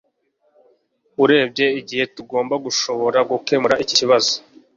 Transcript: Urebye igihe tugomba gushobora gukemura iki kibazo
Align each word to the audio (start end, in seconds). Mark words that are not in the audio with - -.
Urebye 1.23 1.65
igihe 1.79 2.03
tugomba 2.15 2.55
gushobora 2.65 3.19
gukemura 3.29 3.75
iki 3.83 3.93
kibazo 3.99 4.33